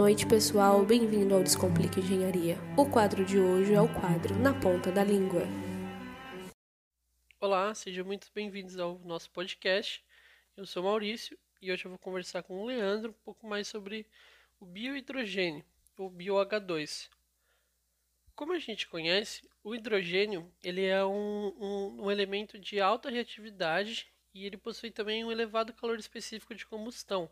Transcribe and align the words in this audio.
noite, 0.00 0.26
pessoal. 0.26 0.82
Bem-vindo 0.82 1.34
ao 1.34 1.42
Descomplique 1.42 2.00
Engenharia. 2.00 2.56
O 2.74 2.90
quadro 2.90 3.22
de 3.22 3.38
hoje 3.38 3.74
é 3.74 3.80
o 3.82 4.00
quadro 4.00 4.34
Na 4.34 4.58
Ponta 4.58 4.90
da 4.90 5.04
Língua. 5.04 5.42
Olá, 7.38 7.74
sejam 7.74 8.06
muito 8.06 8.30
bem-vindos 8.34 8.78
ao 8.78 8.98
nosso 9.00 9.30
podcast. 9.30 10.02
Eu 10.56 10.64
sou 10.64 10.84
Maurício 10.84 11.38
e 11.60 11.70
hoje 11.70 11.84
eu 11.84 11.90
vou 11.90 11.98
conversar 11.98 12.42
com 12.42 12.62
o 12.62 12.64
Leandro 12.64 13.10
um 13.10 13.22
pouco 13.22 13.46
mais 13.46 13.68
sobre 13.68 14.06
o 14.58 14.64
biohidrogênio, 14.64 15.62
ou 15.98 16.10
BioH2. 16.10 17.10
Como 18.34 18.54
a 18.54 18.58
gente 18.58 18.88
conhece, 18.88 19.46
o 19.62 19.74
hidrogênio 19.74 20.50
ele 20.64 20.86
é 20.86 21.04
um, 21.04 21.48
um, 21.60 22.04
um 22.04 22.10
elemento 22.10 22.58
de 22.58 22.80
alta 22.80 23.10
reatividade 23.10 24.10
e 24.32 24.46
ele 24.46 24.56
possui 24.56 24.90
também 24.90 25.22
um 25.22 25.30
elevado 25.30 25.74
calor 25.74 25.98
específico 25.98 26.54
de 26.54 26.64
combustão 26.64 27.30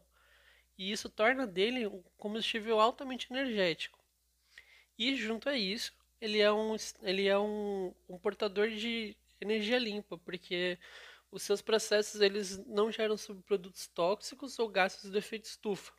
e 0.79 0.93
isso 0.93 1.11
torna 1.11 1.47
dele 1.47 1.87
um 1.87 2.03
combustível 2.17 2.81
altamente 2.81 3.27
energético. 3.31 3.99
E 4.97 5.17
junto 5.17 5.49
a 5.49 5.57
isso, 5.57 5.93
ele 6.21 6.39
é 6.39 6.53
um, 6.53 6.77
ele 7.03 7.27
é 7.27 7.39
um, 7.39 7.93
um 8.09 8.19
portador 8.19 8.71
de 8.71 9.17
energia 9.41 9.79
limpa, 9.79 10.17
porque 10.17 10.79
os 11.31 11.43
seus 11.43 11.61
processos 11.61 12.21
eles 12.21 12.59
não 12.67 12.91
geram 12.91 13.17
subprodutos 13.17 13.87
tóxicos 13.89 14.59
ou 14.59 14.69
gases 14.69 15.11
do 15.11 15.19
efeito 15.19 15.45
estufa. 15.45 15.93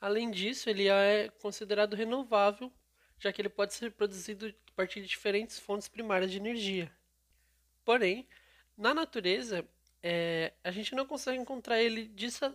Além 0.00 0.30
disso, 0.30 0.68
ele 0.68 0.88
é 0.88 1.28
considerado 1.40 1.94
renovável, 1.94 2.72
já 3.18 3.32
que 3.32 3.40
ele 3.40 3.48
pode 3.48 3.74
ser 3.74 3.92
produzido 3.92 4.46
a 4.48 4.72
partir 4.72 5.00
de 5.00 5.06
diferentes 5.06 5.58
fontes 5.58 5.88
primárias 5.88 6.30
de 6.30 6.38
energia. 6.38 6.90
Porém, 7.84 8.26
na 8.76 8.94
natureza, 8.94 9.64
é, 10.02 10.52
a 10.64 10.70
gente 10.70 10.94
não 10.94 11.06
consegue 11.06 11.38
encontrar 11.38 11.80
ele 11.80 12.10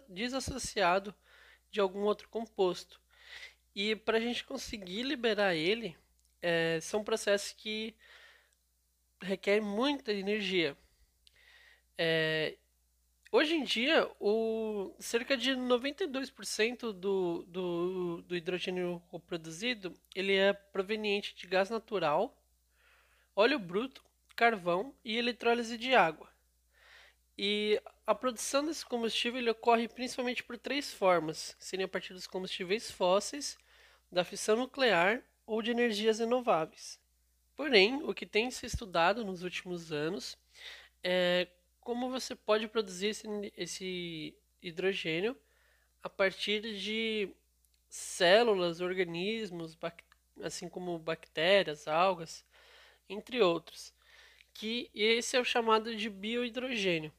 desassociado 0.09 1.16
de 1.72 1.80
algum 1.80 2.02
outro 2.02 2.28
composto. 2.30 3.00
E 3.73 3.95
para 3.95 4.17
a 4.17 4.22
gente 4.22 4.44
conseguir 4.44 5.03
liberar 5.03 5.56
ele, 5.56 5.95
é, 6.42 6.80
são 6.81 7.03
processos 7.03 7.53
que 7.53 7.95
requerem 9.22 9.62
muita 9.62 10.12
energia. 10.12 10.75
É, 11.98 12.56
hoje 13.31 13.56
em 13.56 13.64
dia, 13.64 14.09
o, 14.20 14.94
cerca 15.00 15.38
de 15.38 15.52
92% 15.52 16.92
do, 16.92 17.44
do, 17.48 18.22
do 18.23 18.36
hidrogênio 18.36 19.02
produzido 19.25 19.94
ele 20.14 20.36
é 20.36 20.53
proveniente 20.53 21.36
de 21.36 21.48
gás 21.48 21.70
natural, 21.70 22.36
óleo 23.36 23.59
bruto, 23.59 24.03
carvão 24.36 24.94
e 25.03 25.18
eletrólise 25.18 25.78
de 25.78 25.95
água. 25.95 26.30
E 27.38 27.80
a 28.08 28.16
produção 28.16 28.66
desse 28.66 28.84
combustível 28.84 29.52
ocorre 29.52 29.88
principalmente 29.88 30.44
por 30.44 30.58
três 30.58 30.92
formas, 30.92 31.56
seriam 31.60 31.86
a 31.86 31.90
partir 31.90 32.14
dos 32.14 32.26
combustíveis 32.26 32.90
fósseis, 32.90 33.60
da 34.12 34.24
fissão 34.24 34.58
nuclear 34.58 35.22
ou 35.46 35.62
de 35.62 35.70
energias 35.70 36.18
renováveis. 36.18 37.00
Porém, 37.56 38.02
o 38.04 38.14
que 38.14 38.26
tem 38.26 38.50
se 38.50 38.66
estudado 38.66 39.24
nos 39.24 39.44
últimos 39.44 39.92
anos 39.92 40.36
é 41.04 41.48
como 41.82 42.10
você 42.10 42.36
pode 42.36 42.68
produzir 42.68 43.10
esse, 43.10 43.54
esse 43.56 44.36
hidrogênio 44.62 45.38
a 46.02 46.10
partir 46.10 46.62
de 46.62 47.30
células, 47.88 48.82
organismos, 48.82 49.78
assim 50.42 50.68
como 50.68 50.98
bactérias, 50.98 51.88
algas, 51.88 52.44
entre 53.08 53.42
outros. 53.42 53.94
Que 54.54 54.90
esse 54.94 55.38
é 55.38 55.40
o 55.40 55.46
chamado 55.46 55.96
de 55.96 56.10
biohidrogênio 56.10 57.14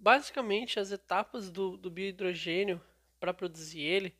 basicamente 0.00 0.80
as 0.80 0.90
etapas 0.90 1.50
do, 1.50 1.76
do 1.76 1.90
biohidrogênio 1.90 2.80
para 3.20 3.34
produzir 3.34 3.82
ele, 3.82 4.14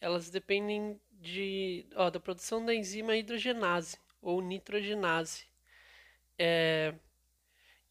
elas 0.00 0.30
dependem 0.30 0.98
de, 1.10 1.86
ó, 1.96 2.08
da 2.08 2.20
produção 2.20 2.64
da 2.64 2.74
enzima 2.74 3.16
hidrogenase 3.16 3.98
ou 4.22 4.40
nitrogenase. 4.40 5.46
É, 6.38 6.94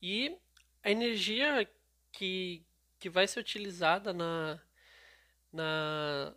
e 0.01 0.37
a 0.81 0.89
energia 0.89 1.69
que, 2.11 2.65
que 2.99 3.09
vai 3.09 3.27
ser 3.27 3.39
utilizada 3.39 4.13
na, 4.13 4.59
na, 5.51 6.35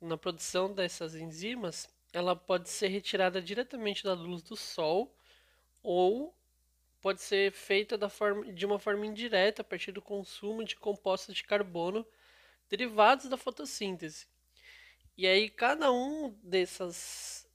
na 0.00 0.16
produção 0.18 0.72
dessas 0.72 1.14
enzimas, 1.14 1.88
ela 2.12 2.36
pode 2.36 2.68
ser 2.68 2.88
retirada 2.88 3.40
diretamente 3.40 4.04
da 4.04 4.14
luz 4.14 4.42
do 4.42 4.56
sol 4.56 5.16
ou 5.82 6.34
pode 7.04 7.20
ser 7.20 7.52
feita 7.52 7.98
da 7.98 8.08
forma, 8.08 8.50
de 8.50 8.64
uma 8.64 8.78
forma 8.78 9.04
indireta 9.04 9.60
a 9.60 9.64
partir 9.64 9.92
do 9.92 10.00
consumo 10.00 10.64
de 10.64 10.74
compostos 10.74 11.34
de 11.34 11.44
carbono 11.44 12.06
derivados 12.70 13.28
da 13.28 13.36
fotossíntese. 13.36 14.26
E 15.14 15.26
aí 15.26 15.50
cada 15.50 15.92
um 15.92 16.30
dessas 16.42 17.46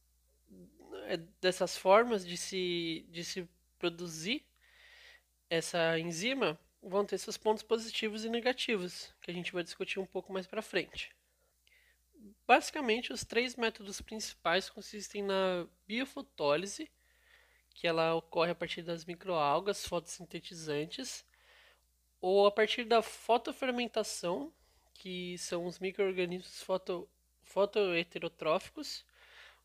é, 1.08 1.18
dessas 1.42 1.76
formas 1.76 2.24
de 2.24 2.38
se, 2.38 3.04
de 3.10 3.24
se 3.24 3.50
produzir 3.80 4.46
essa 5.50 5.98
enzima 5.98 6.60
vão 6.80 7.04
ter 7.04 7.18
seus 7.18 7.36
pontos 7.36 7.64
positivos 7.64 8.24
e 8.24 8.30
negativos, 8.30 9.12
que 9.20 9.32
a 9.32 9.34
gente 9.34 9.52
vai 9.52 9.64
discutir 9.64 10.00
um 10.00 10.06
pouco 10.06 10.32
mais 10.32 10.46
para 10.46 10.62
frente. 10.62 11.12
Basicamente, 12.46 13.12
os 13.12 13.26
três 13.26 13.56
métodos 13.56 14.00
principais 14.00 14.70
consistem 14.70 15.24
na 15.24 15.66
biofotólise, 15.88 16.88
que 17.80 17.88
ela 17.88 18.14
ocorre 18.14 18.52
a 18.52 18.56
partir 18.56 18.82
das 18.82 19.06
microalgas 19.06 19.88
fotossintetizantes 19.88 21.26
ou 22.20 22.46
a 22.46 22.52
partir 22.52 22.84
da 22.84 23.02
fotofermentação, 23.02 24.52
que 24.96 25.38
são 25.38 25.66
os 25.66 25.80
microorganismos 25.80 26.62
foto, 26.62 27.08
fotoheterotróficos, 27.42 29.06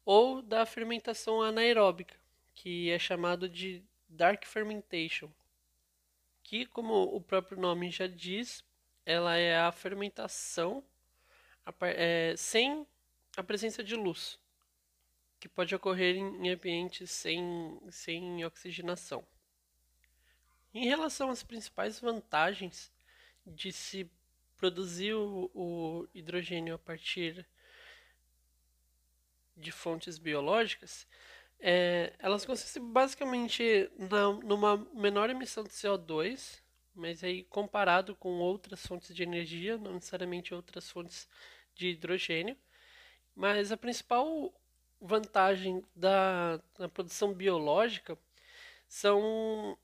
ou 0.05 0.41
da 0.41 0.65
fermentação 0.65 1.43
anaeróbica, 1.43 2.15
que 2.55 2.89
é 2.89 3.01
chamado 3.01 3.49
de 3.49 3.83
dark 4.09 4.45
fermentation, 4.45 5.29
que, 6.45 6.67
como 6.67 7.17
o 7.17 7.21
próprio 7.21 7.59
nome 7.59 7.91
já 7.91 8.07
diz, 8.07 8.65
ela 9.05 9.37
é 9.37 9.59
a 9.59 9.73
fermentação 9.73 10.85
é, 11.81 12.33
sem 12.37 12.87
a 13.37 13.43
presença 13.43 13.83
de 13.83 13.97
luz 13.97 14.39
que 15.45 15.49
pode 15.51 15.75
ocorrer 15.75 16.17
em 16.17 16.49
ambientes 16.49 17.11
sem, 17.11 17.79
sem 17.91 18.43
oxigenação. 18.47 19.23
Em 20.73 20.87
relação 20.87 21.29
às 21.29 21.43
principais 21.43 22.01
vantagens 22.01 22.91
de 23.47 23.71
se 23.71 24.11
produzir 24.57 25.13
o, 25.13 25.51
o 25.55 26.09
hidrogênio 26.15 26.75
a 26.75 26.79
partir 26.79 27.47
de 29.55 29.71
fontes 29.71 30.17
biológicas, 30.17 31.07
é, 31.61 32.15
elas 32.21 32.47
consistem 32.47 32.83
basicamente 32.83 33.91
na, 33.99 34.33
numa 34.43 34.79
menor 34.95 35.29
emissão 35.29 35.63
de 35.63 35.69
CO2, 35.69 36.63
mas 36.95 37.23
aí 37.23 37.45
comparado 37.45 38.17
com 38.17 38.39
outras 38.39 38.87
fontes 38.87 39.15
de 39.15 39.23
energia, 39.23 39.77
não 39.77 39.93
necessariamente 39.93 40.55
outras 40.55 40.91
fontes 40.91 41.29
de 41.75 41.89
hidrogênio. 41.89 42.57
Mas 43.37 43.71
a 43.71 43.77
principal 43.77 44.51
vantagem 45.01 45.85
da, 45.95 46.61
da 46.79 46.89
produção 46.89 47.33
biológica 47.33 48.19
são 48.89 49.77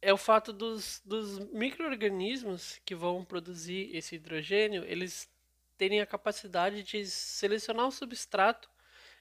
é 0.00 0.12
o 0.12 0.16
fato 0.16 0.52
dos, 0.52 1.02
dos 1.04 1.38
micro-organismos 1.52 2.80
que 2.84 2.94
vão 2.94 3.24
produzir 3.24 3.94
esse 3.94 4.14
hidrogênio, 4.14 4.84
eles 4.84 5.28
terem 5.76 6.00
a 6.00 6.06
capacidade 6.06 6.82
de 6.82 7.06
selecionar 7.06 7.86
o 7.86 7.92
substrato 7.92 8.68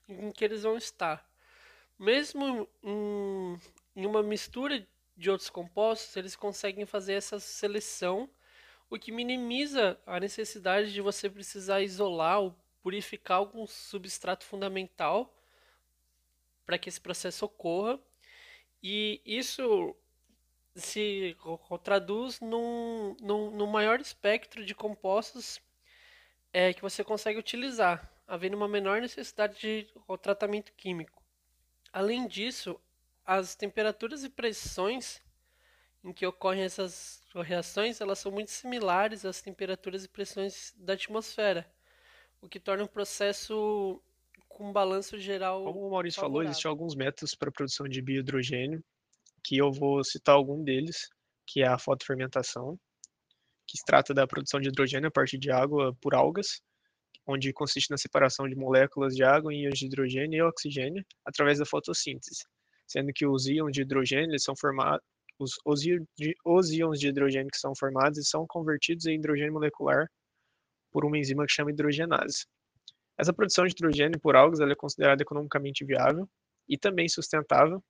em 0.07 0.31
que 0.31 0.45
eles 0.45 0.63
vão 0.63 0.77
estar. 0.77 1.27
Mesmo 1.97 2.67
em, 2.83 3.59
em 3.95 4.05
uma 4.05 4.21
mistura 4.21 4.85
de 5.15 5.29
outros 5.29 5.49
compostos, 5.49 6.15
eles 6.15 6.35
conseguem 6.35 6.85
fazer 6.85 7.13
essa 7.13 7.39
seleção, 7.39 8.29
o 8.89 8.97
que 8.97 9.11
minimiza 9.11 9.99
a 10.05 10.19
necessidade 10.19 10.93
de 10.93 11.01
você 11.01 11.29
precisar 11.29 11.81
isolar 11.81 12.39
ou 12.39 12.55
purificar 12.87 13.39
algum 13.39 13.67
substrato 13.67 14.45
fundamental 14.45 15.35
para 16.65 16.77
que 16.77 16.87
esse 16.87 17.01
processo 17.01 17.43
ocorra. 17.43 17.99
E 18.81 19.21
isso 19.25 19.93
se 20.73 21.35
traduz 21.83 22.39
num, 22.39 23.13
num, 23.19 23.51
num 23.51 23.67
maior 23.67 23.99
espectro 23.99 24.63
de 24.63 24.73
compostos 24.73 25.59
é, 26.53 26.73
que 26.73 26.81
você 26.81 27.03
consegue 27.03 27.37
utilizar, 27.37 28.09
havendo 28.25 28.55
uma 28.55 28.69
menor 28.69 29.01
necessidade 29.01 29.59
de 29.59 29.87
tratamento 30.21 30.71
químico. 30.71 31.21
Além 31.91 32.25
disso, 32.25 32.79
as 33.25 33.53
temperaturas 33.53 34.23
e 34.23 34.29
pressões 34.29 35.21
em 36.01 36.13
que 36.13 36.25
ocorrem 36.25 36.63
essas 36.63 37.21
reações, 37.43 37.99
elas 37.99 38.19
são 38.19 38.31
muito 38.31 38.49
similares 38.49 39.25
às 39.25 39.41
temperaturas 39.41 40.05
e 40.05 40.07
pressões 40.07 40.73
da 40.77 40.93
atmosfera 40.93 41.69
o 42.41 42.49
que 42.49 42.59
torna 42.59 42.83
o 42.83 42.89
processo 42.89 44.01
com 44.47 44.69
um 44.69 44.73
balanço 44.73 45.19
geral. 45.19 45.63
Como 45.63 45.87
o 45.87 45.91
Maurício 45.91 46.21
favorável. 46.21 46.37
falou, 46.37 46.49
existem 46.49 46.69
alguns 46.69 46.95
métodos 46.95 47.35
para 47.35 47.49
a 47.49 47.51
produção 47.51 47.87
de 47.87 48.01
biohidrogênio, 48.01 48.83
que 49.43 49.57
eu 49.57 49.71
vou 49.71 50.03
citar 50.03 50.35
algum 50.35 50.63
deles, 50.63 51.09
que 51.45 51.61
é 51.61 51.67
a 51.67 51.77
fotofermentação, 51.77 52.79
que 53.65 53.77
se 53.77 53.85
trata 53.85 54.13
da 54.13 54.25
produção 54.25 54.59
de 54.59 54.69
hidrogênio 54.69 55.07
a 55.07 55.11
partir 55.11 55.37
de 55.37 55.51
água 55.51 55.95
por 56.01 56.15
algas, 56.15 56.61
onde 57.25 57.51
consiste 57.51 57.91
na 57.91 57.97
separação 57.97 58.47
de 58.47 58.55
moléculas 58.55 59.13
de 59.13 59.23
água 59.23 59.53
em 59.53 59.63
íons 59.63 59.77
de 59.77 59.85
hidrogênio 59.85 60.37
e 60.37 60.41
oxigênio 60.41 61.05
através 61.25 61.59
da 61.59 61.65
fotossíntese, 61.65 62.45
sendo 62.87 63.11
que 63.13 63.27
os 63.27 63.47
íons 63.47 63.71
de 63.71 63.81
hidrogênio 63.81 64.39
são 64.39 64.55
formados 64.55 65.03
os, 65.39 65.51
os, 65.65 65.81
os 66.43 66.71
íons 66.71 66.99
de 66.99 67.09
hidrogênio 67.09 67.51
que 67.51 67.59
são 67.59 67.73
formados 67.77 68.27
são 68.27 68.45
convertidos 68.47 69.05
em 69.05 69.15
hidrogênio 69.15 69.53
molecular 69.53 70.07
por 70.91 71.05
uma 71.05 71.17
enzima 71.17 71.45
que 71.45 71.53
chama 71.53 71.71
hidrogenase. 71.71 72.45
Essa 73.17 73.33
produção 73.33 73.65
de 73.65 73.71
hidrogênio 73.71 74.19
por 74.19 74.35
algas 74.35 74.59
é 74.59 74.75
considerada 74.75 75.21
economicamente 75.21 75.83
viável 75.83 76.29
e 76.69 76.77
também 76.77 77.09
sustentável, 77.09 77.83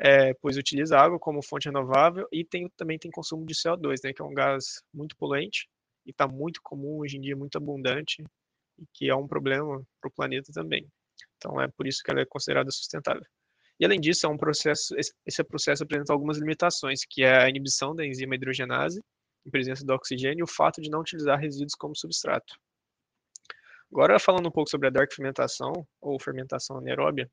é, 0.00 0.32
pois 0.34 0.56
utiliza 0.56 0.98
água 0.98 1.18
como 1.18 1.42
fonte 1.42 1.66
renovável 1.66 2.26
e 2.32 2.44
tem, 2.44 2.68
também 2.76 2.98
tem 2.98 3.10
consumo 3.10 3.44
de 3.44 3.54
CO2, 3.54 4.00
né, 4.02 4.12
que 4.12 4.22
é 4.22 4.24
um 4.24 4.34
gás 4.34 4.82
muito 4.92 5.16
poluente 5.16 5.68
e 6.06 6.10
está 6.10 6.26
muito 6.26 6.60
comum 6.62 6.98
hoje 6.98 7.18
em 7.18 7.20
dia, 7.20 7.36
muito 7.36 7.56
abundante, 7.56 8.24
e 8.78 8.86
que 8.92 9.08
é 9.08 9.14
um 9.14 9.28
problema 9.28 9.82
para 10.00 10.08
o 10.08 10.12
planeta 10.12 10.50
também. 10.52 10.88
Então 11.36 11.60
é 11.60 11.68
por 11.68 11.86
isso 11.86 12.02
que 12.02 12.10
ela 12.10 12.20
é 12.20 12.26
considerada 12.26 12.70
sustentável. 12.70 13.24
E 13.78 13.84
além 13.84 14.00
disso, 14.00 14.26
é 14.26 14.28
um 14.28 14.36
processo, 14.36 14.94
esse 15.26 15.44
processo 15.44 15.82
apresenta 15.82 16.12
algumas 16.12 16.38
limitações, 16.38 17.00
que 17.08 17.22
é 17.22 17.42
a 17.42 17.48
inibição 17.48 17.94
da 17.94 18.06
enzima 18.06 18.34
hidrogenase, 18.34 19.02
em 19.46 19.50
presença 19.50 19.84
do 19.84 19.92
oxigênio, 19.92 20.40
e 20.40 20.42
o 20.42 20.46
fato 20.46 20.80
de 20.80 20.90
não 20.90 21.00
utilizar 21.00 21.38
resíduos 21.38 21.74
como 21.74 21.96
substrato. 21.96 22.54
Agora, 23.90 24.18
falando 24.18 24.48
um 24.48 24.50
pouco 24.50 24.70
sobre 24.70 24.88
a 24.88 24.90
dark 24.90 25.12
fermentação, 25.12 25.72
ou 26.00 26.18
fermentação 26.18 26.78
anaeróbia, 26.78 27.30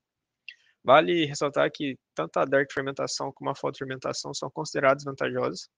vale 0.83 1.25
ressaltar 1.25 1.71
que 1.71 1.97
tanto 2.13 2.37
a 2.37 2.45
dark 2.45 2.71
fermentação 2.71 3.31
como 3.31 3.49
a 3.49 3.55
fotofermentação 3.55 4.33
são 4.33 4.49
consideradas 4.49 5.03
vantajosas, 5.03 5.69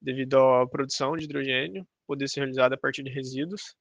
devido 0.00 0.38
à 0.38 0.68
produção 0.68 1.16
de 1.16 1.24
hidrogênio 1.24 1.86
poder 2.06 2.28
ser 2.28 2.40
realizada 2.40 2.74
a 2.74 2.78
partir 2.78 3.02
de 3.02 3.10
resíduos, 3.10 3.74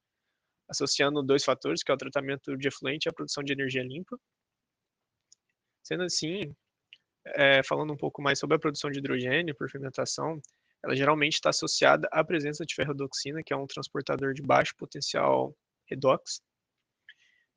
associando 0.67 1.23
dois 1.23 1.43
fatores, 1.43 1.83
que 1.83 1.91
é 1.91 1.93
o 1.93 1.97
tratamento 1.97 2.57
de 2.57 2.67
efluente 2.67 3.07
e 3.07 3.09
a 3.09 3.13
produção 3.13 3.43
de 3.43 3.53
energia 3.53 3.83
limpa. 3.83 4.17
Sendo 5.83 6.03
assim, 6.03 6.53
é, 7.35 7.63
falando 7.63 7.93
um 7.93 7.97
pouco 7.97 8.21
mais 8.21 8.39
sobre 8.39 8.57
a 8.57 8.59
produção 8.59 8.89
de 8.89 8.99
hidrogênio 8.99 9.55
por 9.55 9.69
fermentação, 9.69 10.41
ela 10.87 10.95
geralmente 10.95 11.33
está 11.33 11.49
associada 11.49 12.07
à 12.13 12.23
presença 12.23 12.65
de 12.65 12.73
ferrodoxina, 12.73 13.43
que 13.43 13.53
é 13.53 13.57
um 13.57 13.67
transportador 13.67 14.33
de 14.33 14.41
baixo 14.41 14.73
potencial 14.77 15.53
redox. 15.85 16.41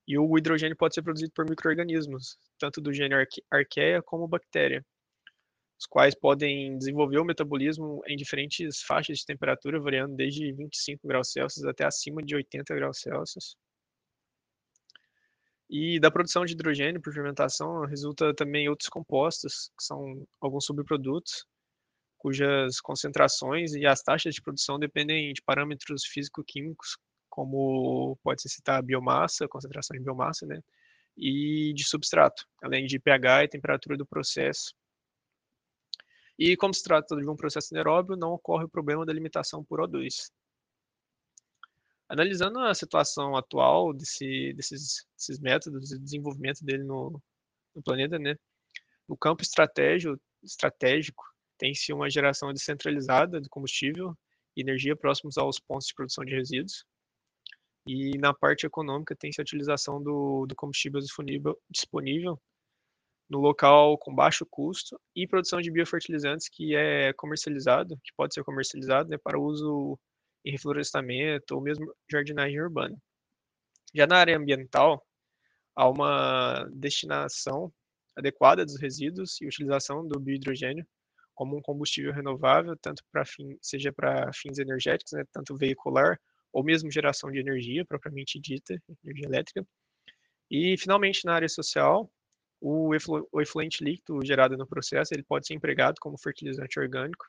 E 0.06 0.18
o 0.18 0.36
hidrogênio 0.36 0.76
pode 0.76 0.94
ser 0.94 1.02
produzido 1.02 1.30
por 1.32 1.48
micro-organismos, 1.48 2.36
tanto 2.58 2.80
do 2.80 2.92
gênero 2.92 3.24
arqueia 3.48 4.02
como 4.02 4.26
bactéria, 4.26 4.84
os 5.78 5.86
quais 5.86 6.12
podem 6.12 6.76
desenvolver 6.76 7.18
o 7.18 7.24
metabolismo 7.24 8.02
em 8.08 8.16
diferentes 8.16 8.82
faixas 8.82 9.18
de 9.18 9.24
temperatura, 9.24 9.80
variando 9.80 10.16
desde 10.16 10.52
25 10.52 11.06
graus 11.06 11.30
Celsius 11.30 11.64
até 11.64 11.84
acima 11.84 12.20
de 12.20 12.34
80 12.34 12.74
graus 12.74 12.98
Celsius. 12.98 13.56
E 15.70 16.00
da 16.00 16.10
produção 16.10 16.44
de 16.44 16.54
hidrogênio 16.54 17.00
por 17.00 17.14
fermentação 17.14 17.86
resulta 17.86 18.34
também 18.34 18.68
outros 18.68 18.88
compostos, 18.88 19.70
que 19.78 19.84
são 19.84 20.26
alguns 20.40 20.64
subprodutos, 20.64 21.46
cujas 22.20 22.82
concentrações 22.82 23.72
e 23.72 23.86
as 23.86 24.02
taxas 24.02 24.34
de 24.34 24.42
produção 24.42 24.78
dependem 24.78 25.32
de 25.32 25.40
parâmetros 25.40 26.04
físico-químicos, 26.04 26.98
como 27.30 28.18
pode 28.22 28.42
se 28.42 28.48
citar 28.50 28.78
a 28.78 28.82
biomassa, 28.82 29.48
concentração 29.48 29.96
de 29.96 30.04
biomassa, 30.04 30.44
né, 30.46 30.60
e 31.16 31.72
de 31.72 31.82
substrato, 31.82 32.46
além 32.62 32.84
de 32.84 32.98
pH 32.98 33.44
e 33.44 33.48
temperatura 33.48 33.96
do 33.96 34.04
processo. 34.04 34.74
E 36.38 36.56
como 36.58 36.74
se 36.74 36.82
trata 36.82 37.16
de 37.16 37.26
um 37.26 37.36
processo 37.36 37.72
anaeróbio, 37.72 38.16
não 38.16 38.32
ocorre 38.32 38.64
o 38.64 38.68
problema 38.68 39.06
da 39.06 39.14
limitação 39.14 39.64
por 39.64 39.80
O2. 39.80 40.30
Analisando 42.06 42.58
a 42.58 42.74
situação 42.74 43.34
atual 43.34 43.94
desse, 43.94 44.52
desses, 44.52 45.06
desses 45.16 45.40
métodos 45.40 45.90
e 45.90 45.98
desenvolvimento 45.98 46.62
dele 46.62 46.84
no, 46.84 47.22
no 47.74 47.82
planeta, 47.82 48.18
né, 48.18 48.36
no 49.08 49.16
campo 49.16 49.42
estratégico, 49.42 50.20
estratégico 50.42 51.29
tem-se 51.60 51.92
uma 51.92 52.08
geração 52.08 52.52
descentralizada 52.54 53.38
de 53.38 53.48
combustível 53.50 54.16
e 54.56 54.62
energia 54.62 54.96
próximos 54.96 55.36
aos 55.36 55.60
pontos 55.60 55.88
de 55.88 55.94
produção 55.94 56.24
de 56.24 56.34
resíduos. 56.34 56.86
E 57.86 58.16
na 58.18 58.32
parte 58.32 58.66
econômica 58.66 59.14
tem-se 59.14 59.40
a 59.40 59.44
utilização 59.44 60.02
do, 60.02 60.46
do 60.46 60.56
combustível 60.56 60.98
disponível, 61.00 61.60
disponível 61.68 62.40
no 63.28 63.40
local 63.40 63.98
com 63.98 64.14
baixo 64.14 64.46
custo 64.50 64.98
e 65.14 65.26
produção 65.26 65.60
de 65.60 65.70
biofertilizantes 65.70 66.48
que 66.48 66.74
é 66.74 67.12
comercializado, 67.12 67.96
que 68.02 68.12
pode 68.16 68.32
ser 68.32 68.42
comercializado 68.42 69.10
né, 69.10 69.18
para 69.18 69.38
uso 69.38 69.98
em 70.44 70.52
reflorestamento 70.52 71.54
ou 71.54 71.60
mesmo 71.60 71.94
jardinagem 72.10 72.60
urbana. 72.60 72.96
Já 73.94 74.06
na 74.06 74.16
área 74.16 74.36
ambiental, 74.36 75.06
há 75.76 75.88
uma 75.88 76.66
destinação 76.72 77.72
adequada 78.16 78.64
dos 78.64 78.80
resíduos 78.80 79.40
e 79.40 79.46
utilização 79.46 80.06
do 80.06 80.18
biohidrogênio 80.18 80.86
como 81.40 81.56
um 81.56 81.62
combustível 81.62 82.12
renovável, 82.12 82.76
tanto 82.76 83.02
para 83.10 83.24
seja 83.62 83.90
para 83.90 84.30
fins 84.30 84.58
energéticos, 84.58 85.14
né, 85.14 85.24
tanto 85.32 85.56
veicular 85.56 86.20
ou 86.52 86.62
mesmo 86.62 86.90
geração 86.90 87.32
de 87.32 87.38
energia 87.38 87.82
propriamente 87.86 88.38
dita, 88.38 88.78
energia 89.02 89.24
elétrica. 89.24 89.66
E 90.50 90.76
finalmente 90.76 91.24
na 91.24 91.32
área 91.32 91.48
social, 91.48 92.12
o, 92.60 92.90
o 93.32 93.40
efluente 93.40 93.82
líquido 93.82 94.20
gerado 94.22 94.54
no 94.54 94.66
processo 94.66 95.14
ele 95.14 95.22
pode 95.22 95.46
ser 95.46 95.54
empregado 95.54 95.94
como 95.98 96.18
fertilizante 96.18 96.78
orgânico, 96.78 97.24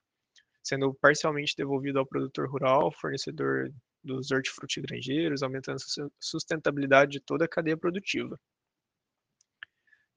sendo 0.61 0.93
parcialmente 0.95 1.55
devolvido 1.55 1.97
ao 1.97 2.05
produtor 2.05 2.49
rural, 2.49 2.91
fornecedor 2.99 3.71
dos 4.03 4.29
hortifrutigranjeiros, 4.29 5.41
aumentando 5.41 5.77
a 5.77 6.09
sustentabilidade 6.19 7.13
de 7.13 7.21
toda 7.21 7.45
a 7.45 7.47
cadeia 7.47 7.77
produtiva. 7.77 8.37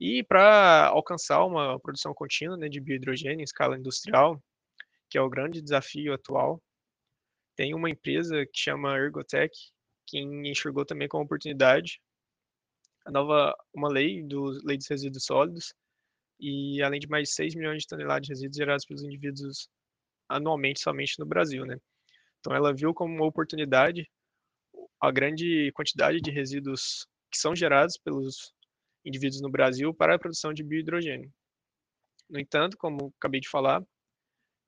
E 0.00 0.22
para 0.24 0.88
alcançar 0.88 1.44
uma 1.44 1.78
produção 1.80 2.12
contínua 2.14 2.56
né, 2.56 2.68
de 2.68 2.80
biohidrogênio 2.80 3.40
em 3.40 3.44
escala 3.44 3.78
industrial, 3.78 4.42
que 5.08 5.18
é 5.18 5.20
o 5.20 5.30
grande 5.30 5.62
desafio 5.62 6.12
atual, 6.12 6.60
tem 7.56 7.74
uma 7.74 7.90
empresa 7.90 8.44
que 8.46 8.58
chama 8.58 8.96
Ergotech, 8.96 9.52
que 10.06 10.18
enxergou 10.18 10.84
também 10.84 11.08
como 11.08 11.24
oportunidade 11.24 12.00
a 13.06 13.10
nova 13.10 13.54
uma 13.74 13.88
lei 13.88 14.22
do 14.22 14.44
lei 14.64 14.76
dos 14.76 14.88
resíduos 14.88 15.24
sólidos 15.24 15.74
e 16.40 16.82
além 16.82 17.00
de 17.00 17.08
mais 17.08 17.28
de 17.28 17.34
6 17.34 17.54
milhões 17.54 17.82
de 17.82 17.88
toneladas 17.88 18.26
de 18.26 18.32
resíduos 18.32 18.56
gerados 18.56 18.86
pelos 18.86 19.02
indivíduos 19.02 19.68
anualmente 20.28 20.80
somente 20.80 21.18
no 21.18 21.26
Brasil, 21.26 21.66
né? 21.66 21.76
Então 22.40 22.54
ela 22.54 22.74
viu 22.74 22.94
como 22.94 23.14
uma 23.14 23.26
oportunidade 23.26 24.08
a 25.00 25.10
grande 25.10 25.70
quantidade 25.74 26.20
de 26.20 26.30
resíduos 26.30 27.06
que 27.30 27.38
são 27.38 27.54
gerados 27.54 27.98
pelos 27.98 28.53
indivíduos 29.04 29.40
no 29.40 29.50
Brasil 29.50 29.92
para 29.94 30.14
a 30.14 30.18
produção 30.18 30.52
de 30.52 30.62
biohidrogênio. 30.62 31.32
No 32.28 32.40
entanto, 32.40 32.76
como 32.76 33.12
acabei 33.18 33.40
de 33.40 33.48
falar, 33.48 33.82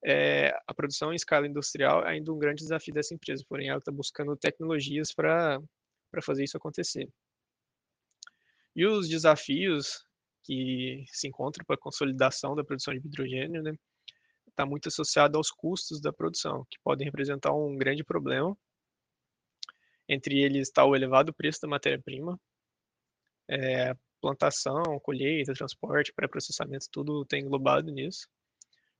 é, 0.04 0.56
a 0.66 0.74
produção 0.74 1.12
em 1.12 1.16
escala 1.16 1.46
industrial 1.46 2.04
é 2.04 2.10
ainda 2.10 2.32
um 2.32 2.38
grande 2.38 2.62
desafio 2.62 2.94
dessa 2.94 3.14
empresa, 3.14 3.44
porém 3.48 3.68
ela 3.68 3.78
está 3.78 3.90
buscando 3.90 4.36
tecnologias 4.36 5.12
para 5.12 5.60
fazer 6.22 6.44
isso 6.44 6.56
acontecer. 6.56 7.08
E 8.74 8.86
os 8.86 9.08
desafios 9.08 10.04
que 10.44 11.04
se 11.08 11.26
encontram 11.26 11.64
para 11.64 11.74
a 11.74 11.78
consolidação 11.78 12.54
da 12.54 12.62
produção 12.62 12.94
de 12.94 13.00
hidrogênio, 13.04 13.62
né, 13.62 13.72
está 14.48 14.64
muito 14.64 14.88
associado 14.88 15.36
aos 15.36 15.50
custos 15.50 16.00
da 16.00 16.12
produção, 16.12 16.64
que 16.70 16.78
podem 16.84 17.04
representar 17.04 17.52
um 17.52 17.76
grande 17.76 18.04
problema. 18.04 18.56
Entre 20.08 20.38
eles 20.40 20.68
está 20.68 20.84
o 20.84 20.94
elevado 20.94 21.34
preço 21.34 21.60
da 21.62 21.68
matéria-prima, 21.68 22.38
é, 23.48 23.92
plantação, 24.20 24.82
colheita, 25.02 25.52
transporte, 25.54 26.12
pré-processamento, 26.12 26.86
tudo 26.90 27.24
tem 27.24 27.42
englobado 27.42 27.90
nisso. 27.90 28.28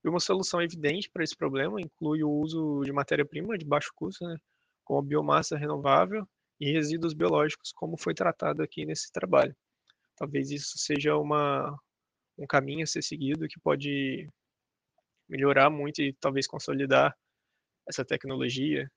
E 0.03 0.09
uma 0.09 0.19
solução 0.19 0.61
evidente 0.61 1.09
para 1.09 1.23
esse 1.23 1.35
problema 1.35 1.81
inclui 1.81 2.23
o 2.23 2.29
uso 2.29 2.81
de 2.83 2.91
matéria-prima 2.91 3.57
de 3.57 3.65
baixo 3.65 3.91
custo, 3.95 4.25
né, 4.25 4.37
como 4.85 5.01
biomassa 5.01 5.57
renovável 5.57 6.27
e 6.59 6.71
resíduos 6.71 7.13
biológicos, 7.13 7.71
como 7.73 7.97
foi 7.97 8.13
tratado 8.13 8.63
aqui 8.63 8.85
nesse 8.85 9.11
trabalho 9.11 9.55
talvez 10.17 10.51
isso 10.51 10.77
seja 10.77 11.15
uma, 11.15 11.79
um 12.37 12.45
caminho 12.45 12.83
a 12.83 12.87
ser 12.87 13.03
seguido 13.03 13.47
que 13.47 13.59
pode 13.59 14.27
melhorar 15.29 15.69
muito 15.69 16.01
e 16.01 16.13
talvez 16.13 16.47
consolidar 16.47 17.15
essa 17.87 18.03
tecnologia 18.03 18.91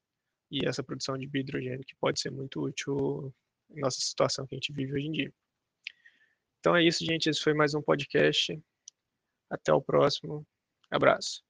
e 0.51 0.67
essa 0.67 0.83
produção 0.83 1.17
de 1.17 1.29
hidrogênio 1.33 1.85
que 1.87 1.95
pode 2.01 2.21
ser 2.21 2.31
muito 2.31 2.63
útil 2.63 3.33
em 3.71 3.81
nossa 3.81 4.01
situação 4.01 4.47
que 4.47 4.55
a 4.55 4.59
gente 4.59 4.73
vive 4.73 4.95
hoje 4.95 5.07
em 5.07 5.13
dia. 5.13 5.33
Então 6.61 6.77
é 6.77 6.83
isso, 6.83 7.05
gente. 7.05 7.29
Esse 7.29 7.41
foi 7.41 7.55
mais 7.55 7.75
um 7.75 7.83
podcast. 7.83 8.63
Até 9.49 9.73
o 9.73 9.81
próximo. 9.81 10.47
Abraço. 10.91 11.43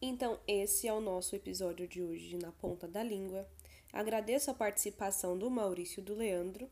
Então, 0.00 0.38
esse 0.46 0.86
é 0.86 0.92
o 0.92 1.00
nosso 1.00 1.34
episódio 1.34 1.88
de 1.88 2.02
hoje 2.02 2.36
na 2.36 2.52
Ponta 2.52 2.86
da 2.86 3.02
Língua. 3.02 3.48
Agradeço 3.90 4.50
a 4.50 4.54
participação 4.54 5.38
do 5.38 5.50
Maurício 5.50 6.02
do 6.02 6.14
Leandro 6.14 6.70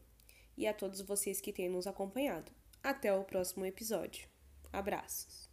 e 0.57 0.67
a 0.67 0.75
todos 0.75 1.01
vocês 1.01 1.41
que 1.41 1.53
têm 1.53 1.71
nos 1.71 1.87
acompanhado. 1.87 2.53
Até 2.83 3.13
o 3.15 3.25
próximo 3.25 3.65
episódio. 3.65 4.29
Abraços! 4.71 5.52